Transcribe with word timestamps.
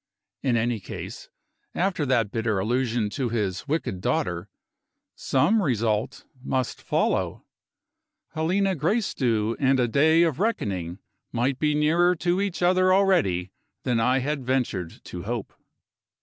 In 0.41 0.57
any 0.57 0.79
case, 0.79 1.29
after 1.75 2.07
that 2.07 2.31
bitter 2.31 2.57
allusion 2.57 3.11
to 3.11 3.29
his 3.29 3.67
"wicked 3.67 4.01
daughter" 4.01 4.49
some 5.13 5.61
result 5.61 6.25
must 6.43 6.81
follow. 6.81 7.45
Helena 8.29 8.73
Gracedieu 8.73 9.55
and 9.59 9.79
a 9.79 9.87
day 9.87 10.23
of 10.23 10.39
reckoning 10.39 10.97
might 11.31 11.59
be 11.59 11.75
nearer 11.75 12.15
to 12.15 12.41
each 12.41 12.63
other 12.63 12.91
already 12.91 13.51
than 13.83 13.99
I 13.99 14.21
had 14.21 14.43
ventured 14.43 15.01
to 15.03 15.21
hope. 15.21 15.53